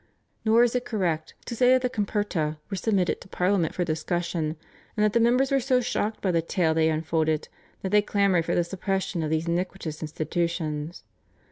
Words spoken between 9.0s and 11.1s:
of these iniquitous institutions.